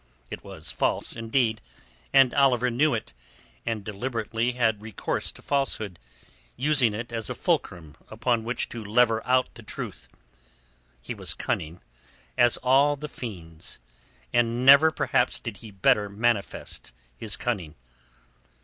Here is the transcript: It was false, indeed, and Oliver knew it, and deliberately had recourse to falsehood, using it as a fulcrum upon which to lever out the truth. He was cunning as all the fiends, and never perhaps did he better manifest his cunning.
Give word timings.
It 0.31 0.43
was 0.43 0.71
false, 0.71 1.15
indeed, 1.15 1.61
and 2.11 2.33
Oliver 2.33 2.71
knew 2.71 2.95
it, 2.95 3.13
and 3.67 3.83
deliberately 3.83 4.53
had 4.53 4.81
recourse 4.81 5.31
to 5.33 5.43
falsehood, 5.43 5.99
using 6.57 6.95
it 6.95 7.13
as 7.13 7.29
a 7.29 7.35
fulcrum 7.35 7.95
upon 8.09 8.43
which 8.43 8.67
to 8.69 8.83
lever 8.83 9.23
out 9.27 9.53
the 9.53 9.61
truth. 9.61 10.07
He 11.03 11.13
was 11.13 11.35
cunning 11.35 11.81
as 12.35 12.57
all 12.63 12.95
the 12.95 13.07
fiends, 13.07 13.79
and 14.33 14.65
never 14.65 14.89
perhaps 14.89 15.39
did 15.39 15.57
he 15.57 15.69
better 15.69 16.09
manifest 16.09 16.93
his 17.15 17.37
cunning. 17.37 17.75